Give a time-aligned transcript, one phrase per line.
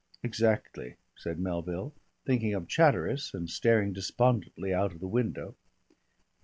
[0.23, 1.93] "Exactly," said Melville,
[2.25, 5.53] thinking of Chatteris and staring despondently out of the window.